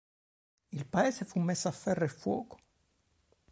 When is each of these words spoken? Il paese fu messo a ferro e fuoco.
Il 0.71 0.87
paese 0.87 1.25
fu 1.25 1.37
messo 1.37 1.67
a 1.67 1.71
ferro 1.71 2.03
e 2.03 2.07
fuoco. 2.07 2.57